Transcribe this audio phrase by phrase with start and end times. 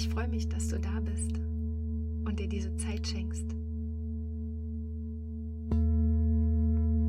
[0.00, 1.42] ich freue mich, dass du da bist
[2.24, 3.44] und dir diese Zeit schenkst.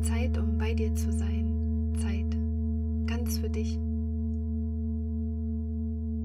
[0.00, 1.92] Zeit, um bei dir zu sein.
[2.00, 2.34] Zeit
[3.06, 3.78] ganz für dich.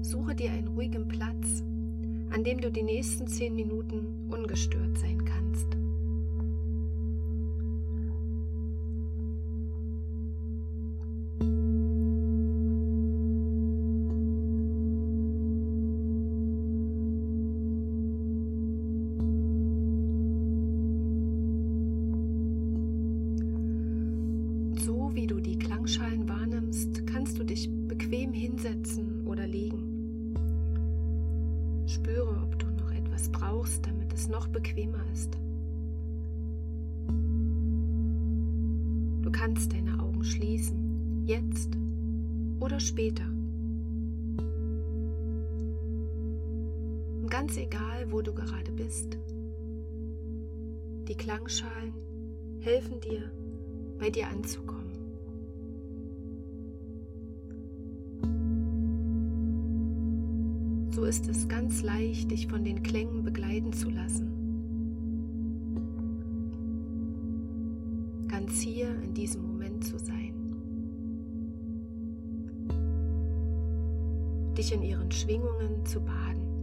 [0.00, 1.62] Suche dir einen ruhigen Platz,
[2.30, 5.66] an dem du die nächsten zehn Minuten ungestört sein kannst.
[39.34, 41.76] Kannst deine Augen schließen, jetzt
[42.60, 43.26] oder später.
[47.20, 49.18] Und ganz egal, wo du gerade bist,
[51.08, 51.92] die Klangschalen
[52.60, 53.30] helfen dir,
[53.98, 54.92] bei dir anzukommen.
[60.90, 64.43] So ist es ganz leicht, dich von den Klängen begleiten zu lassen.
[74.54, 76.54] dich in ihren Schwingungen zu baden.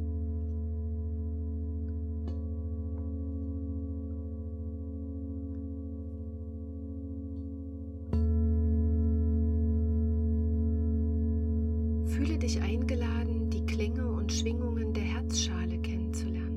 [12.08, 16.52] Fühle dich eingeladen, die Klänge und Schwingungen der Herzschale kennenzulernen.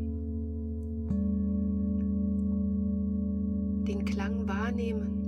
[3.86, 5.24] Den Klang wahrnehmen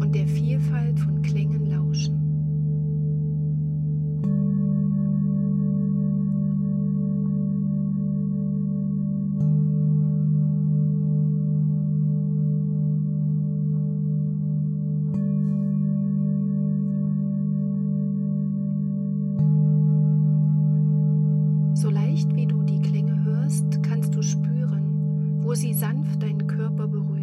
[0.00, 1.63] und der Vielfalt von Klängen
[1.94, 2.20] lauschen.
[21.74, 26.86] So leicht wie du die Klänge hörst, kannst du spüren, wo sie sanft deinen Körper
[26.88, 27.13] berühren.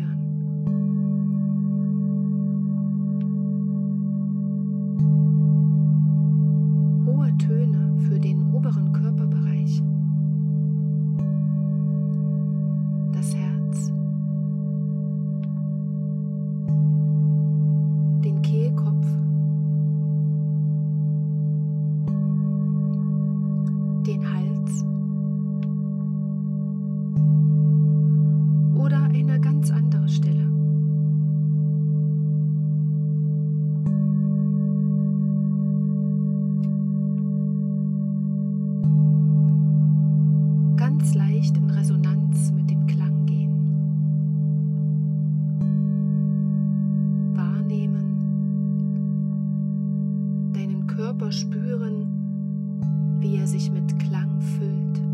[51.01, 55.10] Körper spüren, wie er sich mit Klang füllt.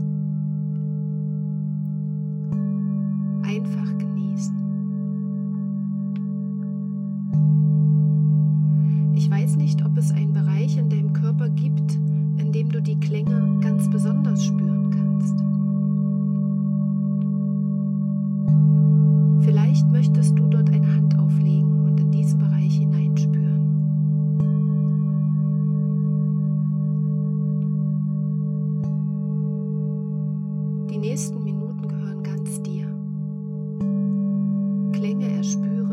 [35.48, 35.87] je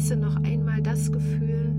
[0.00, 1.74] genieße noch einmal das Gefühl,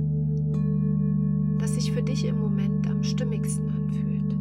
[1.57, 4.40] das sich für dich im Moment am stimmigsten anfühlt.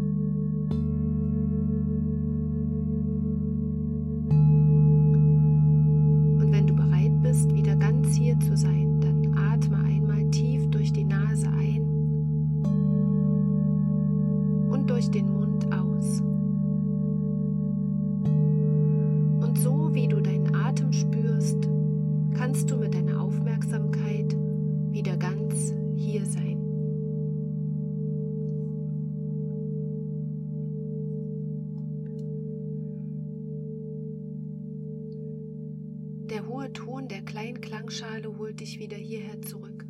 [36.40, 39.84] Der hohe Ton der kleinen Klangschale holt dich wieder hierher zurück.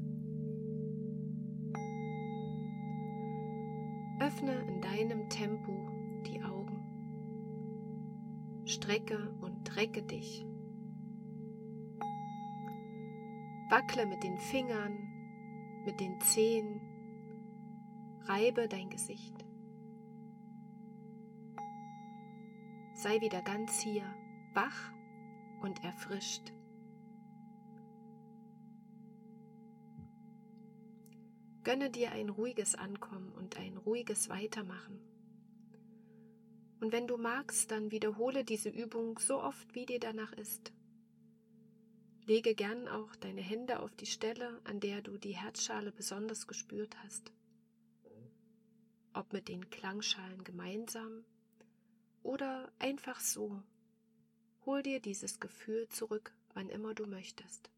[4.19, 5.71] Öffne in deinem Tempo
[6.27, 6.83] die Augen.
[8.65, 10.45] Strecke und recke dich.
[13.69, 14.99] Wackle mit den Fingern,
[15.85, 16.81] mit den Zehen,
[18.25, 19.45] reibe dein Gesicht.
[22.95, 24.03] Sei wieder ganz hier,
[24.53, 24.93] wach
[25.61, 26.53] und erfrischt.
[31.63, 34.99] Gönne dir ein ruhiges Ankommen und ein ruhiges Weitermachen.
[36.81, 40.73] Und wenn du magst, dann wiederhole diese Übung so oft, wie dir danach ist.
[42.25, 46.97] Lege gern auch deine Hände auf die Stelle, an der du die Herzschale besonders gespürt
[47.03, 47.33] hast.
[49.13, 51.25] Ob mit den Klangschalen gemeinsam
[52.23, 53.63] oder einfach so.
[54.67, 57.71] Hol dir dieses Gefühl zurück, wann immer du möchtest.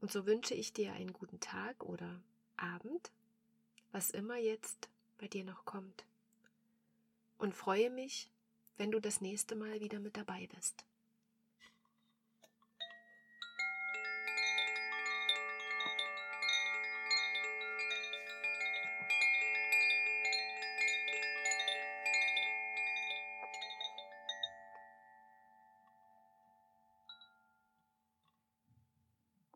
[0.00, 2.20] Und so wünsche ich dir einen guten Tag oder
[2.56, 3.10] Abend,
[3.90, 6.04] was immer jetzt bei dir noch kommt.
[7.38, 8.30] Und freue mich,
[8.76, 10.84] wenn du das nächste Mal wieder mit dabei bist.